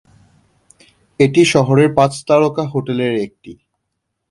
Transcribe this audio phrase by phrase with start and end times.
[1.19, 3.51] এটি শহরের পাঁচ তারকা হোটেলের একটি।